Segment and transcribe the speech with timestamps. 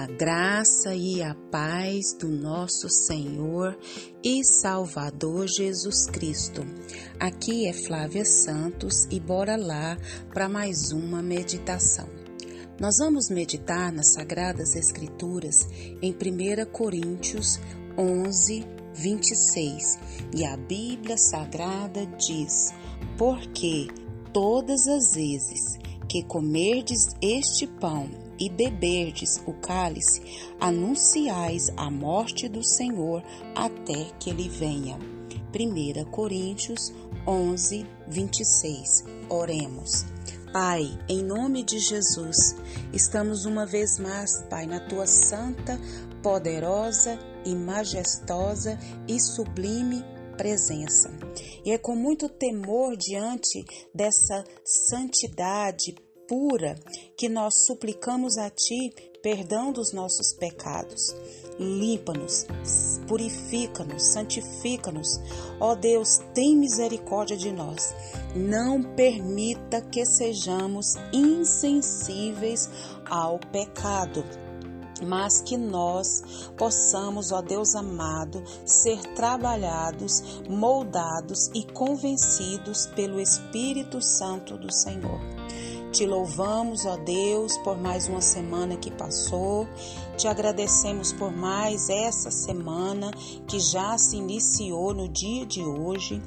[0.00, 3.78] A graça e a paz do nosso Senhor
[4.24, 6.62] e Salvador Jesus Cristo.
[7.18, 9.98] Aqui é Flávia Santos e bora lá
[10.32, 12.08] para mais uma meditação.
[12.80, 15.68] Nós vamos meditar nas Sagradas Escrituras
[16.00, 17.60] em 1 Coríntios
[17.98, 19.98] 11, 26
[20.34, 22.72] e a Bíblia Sagrada diz:
[23.18, 23.86] Porque
[24.32, 25.78] todas as vezes
[26.08, 28.08] que comerdes este pão
[28.40, 30.22] e beberdes o cálice,
[30.58, 33.22] anunciais a morte do Senhor
[33.54, 34.98] até que ele venha.
[35.54, 36.92] 1 Coríntios
[37.26, 39.04] 11, 26.
[39.28, 40.06] Oremos.
[40.52, 42.56] Pai, em nome de Jesus,
[42.92, 45.78] estamos uma vez mais, Pai, na tua santa,
[46.22, 50.02] poderosa e majestosa e sublime
[50.36, 51.10] presença.
[51.64, 53.64] E é com muito temor diante
[53.94, 55.94] dessa santidade
[56.30, 56.78] pura
[57.16, 61.12] que nós suplicamos a Ti perdão dos nossos pecados.
[61.58, 62.46] Limpa-nos,
[63.08, 65.20] purifica-nos, santifica-nos.
[65.58, 67.92] Ó Deus, tem misericórdia de nós.
[68.36, 72.70] Não permita que sejamos insensíveis
[73.04, 74.24] ao pecado
[75.02, 84.58] mas que nós possamos, ó Deus amado, ser trabalhados, moldados e convencidos pelo Espírito Santo
[84.58, 85.39] do Senhor.
[85.92, 89.66] Te louvamos, ó Deus, por mais uma semana que passou.
[90.16, 93.10] Te agradecemos por mais essa semana
[93.48, 96.22] que já se iniciou no dia de hoje.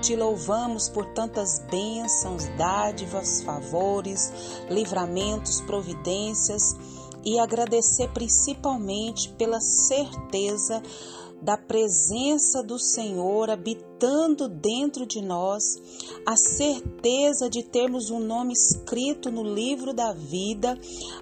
[0.00, 4.32] Te louvamos por tantas bênçãos, dádivas, favores,
[4.70, 6.76] livramentos, providências
[7.28, 10.82] e agradecer principalmente pela certeza
[11.42, 15.62] da presença do Senhor habitando dentro de nós,
[16.26, 20.76] a certeza de termos um nome escrito no livro da vida,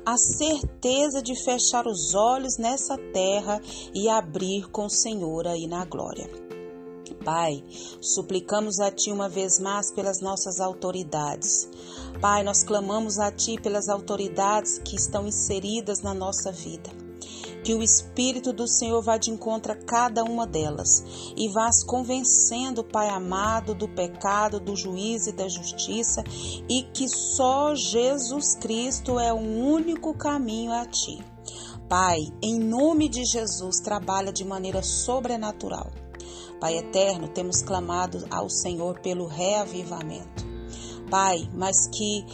[0.06, 3.60] a certeza de fechar os olhos nessa terra
[3.92, 6.45] e abrir com o Senhor aí na glória.
[7.14, 7.62] Pai,
[8.00, 11.68] suplicamos a Ti uma vez mais pelas nossas autoridades.
[12.20, 16.90] Pai, nós clamamos a Ti pelas autoridades que estão inseridas na nossa vida.
[17.62, 21.04] Que o Espírito do Senhor vá de encontro a cada uma delas
[21.36, 26.22] e vá convencendo, Pai amado, do pecado, do juízo e da justiça
[26.68, 31.18] e que só Jesus Cristo é o único caminho a Ti.
[31.88, 35.92] Pai, em nome de Jesus, trabalha de maneira sobrenatural.
[36.60, 40.44] Pai eterno, temos clamado ao Senhor pelo reavivamento.
[41.10, 42.24] Pai, mas que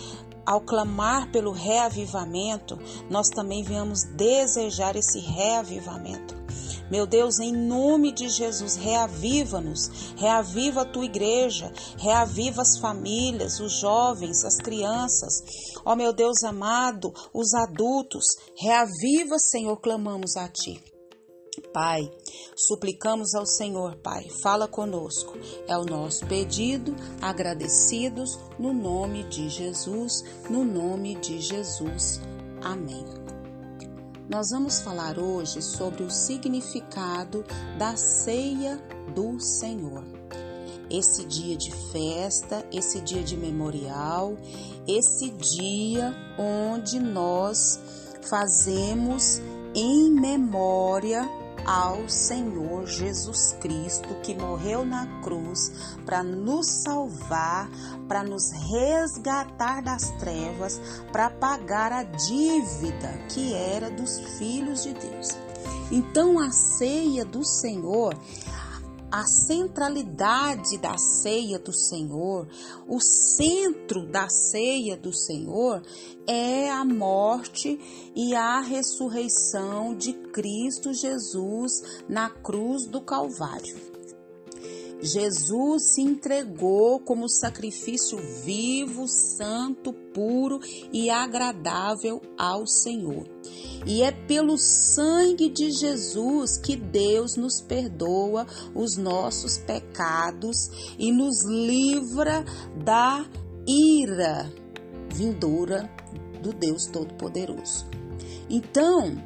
[0.45, 2.79] ao clamar pelo reavivamento,
[3.09, 6.43] nós também venhamos desejar esse reavivamento.
[6.91, 13.81] Meu Deus, em nome de Jesus, reaviva-nos, reaviva a tua igreja, reaviva as famílias, os
[13.81, 15.33] jovens, as crianças.
[15.87, 18.25] Ó meu Deus amado, os adultos,
[18.59, 20.92] reaviva, Senhor, clamamos a ti.
[21.61, 22.11] Pai,
[22.57, 25.39] suplicamos ao Senhor, Pai, fala conosco.
[25.69, 32.21] É o nosso pedido, agradecidos no nome de Jesus, no nome de Jesus.
[32.63, 33.05] Amém.
[34.31, 37.45] Nós vamos falar hoje sobre o significado
[37.77, 38.79] da ceia
[39.15, 40.05] do Senhor.
[40.89, 44.37] Esse dia de festa, esse dia de memorial,
[44.87, 47.79] esse dia onde nós
[48.23, 49.41] fazemos
[49.75, 51.29] em memória
[51.65, 55.73] ao Senhor Jesus Cristo que morreu na cruz
[56.05, 57.71] para nos salvar,
[58.09, 60.81] para nos resgatar das trevas,
[61.13, 65.29] para pagar a dívida que era dos filhos de Deus.
[65.91, 68.17] Então a ceia do Senhor
[69.13, 72.49] a centralidade da ceia do Senhor,
[72.89, 75.83] o centro da ceia do Senhor
[76.27, 77.79] é a morte
[78.17, 83.92] e a ressurreição de Cristo Jesus na cruz do Calvário.
[85.03, 90.61] Jesus se entregou como sacrifício vivo, santo, puro
[90.93, 93.27] e agradável ao Senhor.
[93.85, 101.45] E é pelo sangue de Jesus que Deus nos perdoa os nossos pecados e nos
[101.45, 102.45] livra
[102.85, 103.27] da
[103.67, 104.53] ira
[105.13, 105.91] vindoura
[106.41, 107.87] do Deus Todo-Poderoso.
[108.49, 109.21] Então,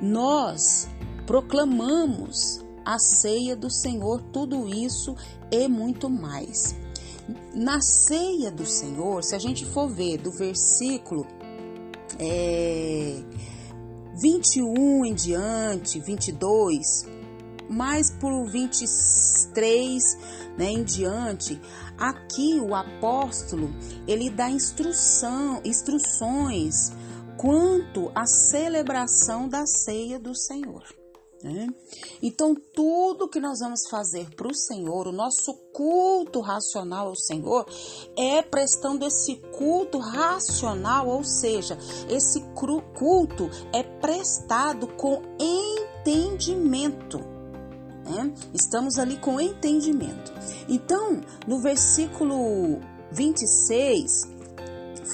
[0.00, 0.88] nós
[1.26, 5.14] proclamamos a ceia do Senhor, tudo isso
[5.50, 6.74] e muito mais.
[7.52, 11.26] Na ceia do Senhor, se a gente for ver do versículo
[12.18, 13.22] é,
[14.14, 17.04] 21 em diante, 22,
[17.68, 20.02] mais por 23
[20.56, 21.60] né, em diante,
[21.98, 23.68] aqui o apóstolo
[24.06, 26.90] ele dá instrução, instruções
[27.36, 30.97] quanto à celebração da ceia do Senhor.
[31.42, 31.68] Né?
[32.20, 37.64] Então, tudo que nós vamos fazer para o Senhor, o nosso culto racional ao Senhor,
[38.16, 42.40] é prestando esse culto racional, ou seja, esse
[42.96, 47.18] culto é prestado com entendimento.
[48.04, 48.34] Né?
[48.52, 50.32] Estamos ali com entendimento.
[50.68, 52.80] Então, no versículo
[53.12, 54.37] 26,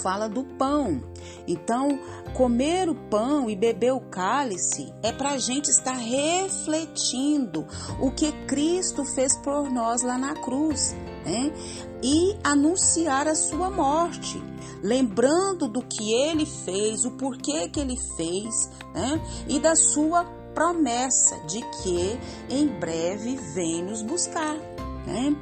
[0.03, 1.03] fala do pão.
[1.47, 1.99] Então,
[2.35, 7.67] comer o pão e beber o cálice é para a gente estar refletindo
[8.01, 10.95] o que Cristo fez por nós lá na cruz,
[11.25, 11.53] né?
[12.03, 14.43] E anunciar a sua morte,
[14.83, 19.21] lembrando do que ele fez, o porquê que ele fez, né?
[19.49, 20.25] E da sua
[20.55, 22.19] promessa de que
[22.49, 24.57] em breve vem nos buscar,
[25.07, 25.35] né?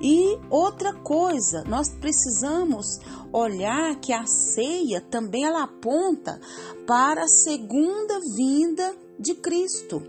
[0.00, 2.98] E outra coisa, nós precisamos
[3.32, 6.40] olhar que a ceia também ela aponta
[6.86, 10.02] para a segunda vinda de Cristo.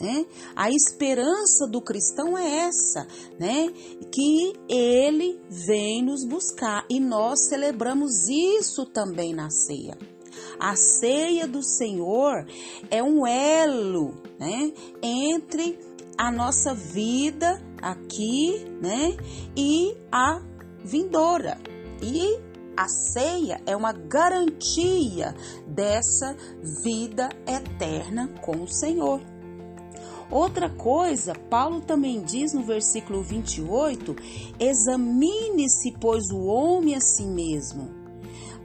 [0.00, 0.26] Né?
[0.54, 3.06] A esperança do cristão é essa,
[3.38, 3.72] né?
[4.10, 9.96] Que ele vem nos buscar e nós celebramos isso também na ceia.
[10.58, 12.46] A ceia do Senhor
[12.90, 14.72] é um elo, né,
[15.02, 15.78] entre
[16.16, 19.16] a nossa vida aqui, né?
[19.56, 20.40] E a
[20.84, 21.58] vindoura.
[22.02, 22.40] E
[22.76, 25.34] a ceia é uma garantia
[25.66, 26.36] dessa
[26.84, 29.20] vida eterna com o Senhor.
[30.30, 34.16] Outra coisa, Paulo também diz no versículo 28:
[34.58, 38.05] examine-se, pois, o homem a si mesmo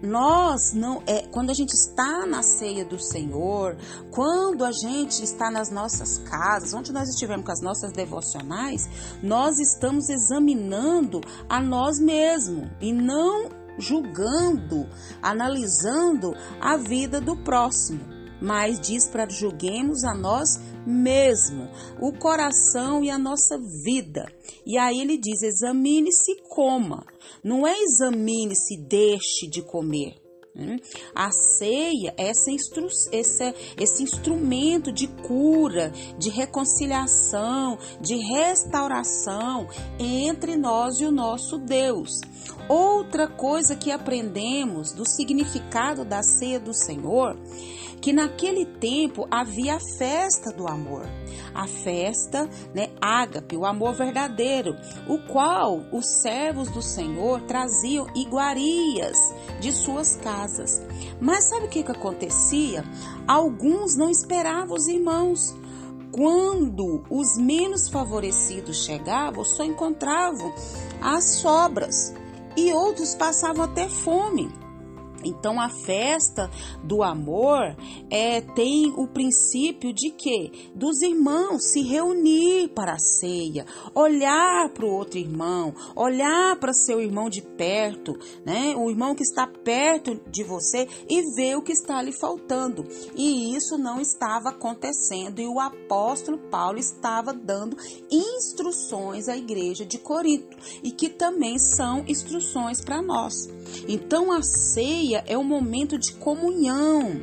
[0.02, 3.78] nós não é quando a gente está na ceia do Senhor,
[4.10, 8.90] quando a gente está nas nossas casas, onde nós estivermos com as nossas devocionais,
[9.22, 14.88] nós estamos examinando a nós mesmos e não julgando,
[15.22, 18.11] analisando a vida do próximo
[18.42, 24.26] mas diz para julguemos a nós mesmo, o coração e a nossa vida.
[24.66, 27.06] E aí ele diz: examine-se e coma.
[27.44, 30.16] Não é examine-se e deixe de comer.
[30.56, 30.76] Hum?
[31.16, 39.68] A ceia é instru esse, esse instrumento de cura, de reconciliação, de restauração
[39.98, 42.20] entre nós e o nosso Deus.
[42.68, 47.38] Outra coisa que aprendemos do significado da ceia do Senhor
[48.02, 51.06] que naquele tempo havia a festa do amor,
[51.54, 54.76] a festa, né, ágape, o amor verdadeiro,
[55.08, 59.18] o qual os servos do Senhor traziam iguarias
[59.60, 60.82] de suas casas.
[61.20, 62.84] Mas sabe o que, que acontecia?
[63.28, 65.56] Alguns não esperavam os irmãos.
[66.12, 70.54] Quando os menos favorecidos chegavam, só encontravam
[71.02, 72.14] as sobras
[72.58, 74.52] e outros passavam até fome.
[75.24, 76.50] Então a festa
[76.84, 77.76] do amor
[78.10, 84.86] é, tem o princípio de que dos irmãos se reunir para a ceia, olhar para
[84.86, 88.76] o outro irmão, olhar para seu irmão de perto, né?
[88.76, 92.86] O irmão que está perto de você e ver o que está lhe faltando.
[93.16, 97.78] E isso não estava acontecendo e o apóstolo Paulo estava dando
[98.10, 103.50] instruções à igreja de Corinto e que também são instruções para nós.
[103.88, 107.22] Então a ceia é um momento de comunhão,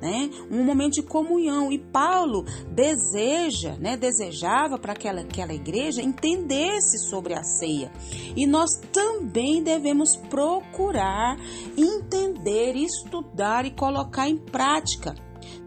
[0.00, 0.30] né?
[0.50, 6.98] Um momento de comunhão e Paulo deseja, né, desejava para que aquela, aquela igreja entendesse
[6.98, 7.92] sobre a ceia.
[8.34, 11.36] E nós também devemos procurar
[11.76, 15.14] entender, estudar e colocar em prática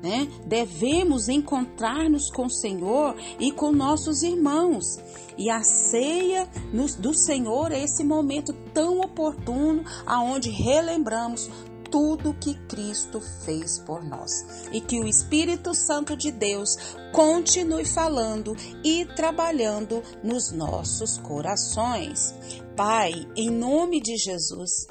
[0.02, 0.28] né?
[0.46, 5.00] Devemos encontrar-nos com o Senhor e com nossos irmãos.
[5.38, 6.48] E a ceia
[7.00, 11.50] do Senhor é esse momento tão oportuno aonde relembramos
[11.94, 14.68] tudo que Cristo fez por nós.
[14.72, 16.76] E que o Espírito Santo de Deus
[17.12, 22.34] continue falando e trabalhando nos nossos corações.
[22.76, 24.88] Pai, em nome de Jesus,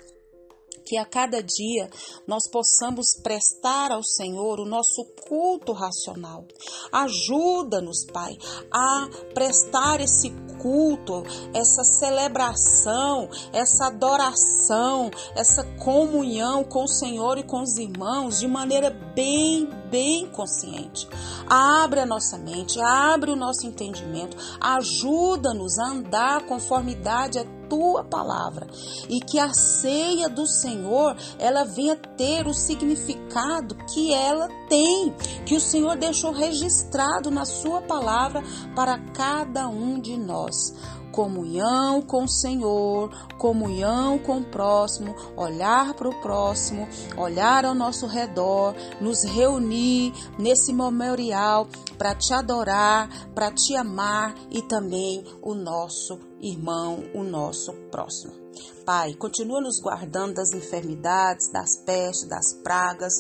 [0.93, 1.89] que a cada dia
[2.27, 6.45] nós possamos prestar ao Senhor o nosso culto racional.
[6.93, 8.37] Ajuda-nos, Pai,
[8.71, 10.29] a prestar esse
[10.61, 18.47] culto, essa celebração, essa adoração, essa comunhão com o Senhor e com os irmãos de
[18.47, 21.09] maneira bem, bem consciente.
[21.49, 28.67] Abre a nossa mente, abre o nosso entendimento, ajuda-nos a andar conformidade a tua palavra
[29.09, 35.11] e que a ceia do Senhor ela venha ter o significado que ela tem,
[35.47, 38.43] que o Senhor deixou registrado na sua palavra
[38.77, 40.75] para cada um de nós.
[41.13, 48.07] Comunhão com o Senhor, comunhão com o próximo, olhar para o próximo, olhar ao nosso
[48.07, 56.19] redor, nos reunir nesse memorial para te adorar, para te amar e também o nosso
[56.41, 58.43] irmão, o nosso próximo.
[58.85, 63.13] Pai, continua nos guardando das enfermidades, das pestes, das pragas.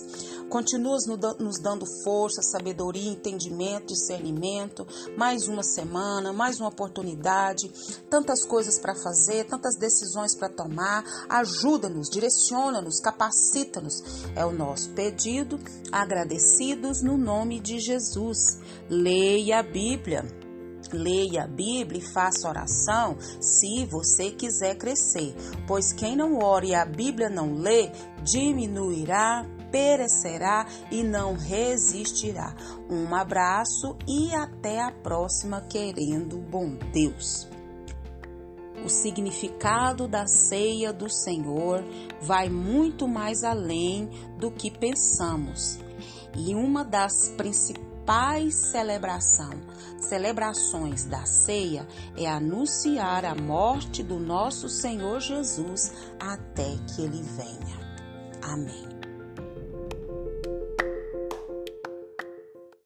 [0.53, 0.99] Continua
[1.41, 4.87] nos dando força, sabedoria, entendimento, discernimento.
[5.17, 7.73] Mais uma semana, mais uma oportunidade.
[8.11, 11.05] Tantas coisas para fazer, tantas decisões para tomar.
[11.27, 14.27] Ajuda-nos, direciona-nos, capacita-nos.
[14.37, 15.59] É o nosso pedido.
[15.91, 18.61] Agradecidos no nome de Jesus.
[18.91, 20.23] Leia a Bíblia
[20.93, 25.35] leia a Bíblia e faça oração se você quiser crescer,
[25.67, 27.91] pois quem não ore e a Bíblia não lê,
[28.23, 32.55] diminuirá, perecerá e não resistirá.
[32.89, 37.49] Um abraço e até a próxima, querendo bom Deus.
[38.85, 41.85] O significado da ceia do Senhor
[42.21, 45.79] vai muito mais além do que pensamos.
[46.37, 47.93] E uma das principais
[48.73, 49.53] celebração,
[50.01, 51.87] celebrações da ceia
[52.17, 57.81] é anunciar a morte do nosso Senhor Jesus até que ele venha.
[58.43, 58.92] Amém.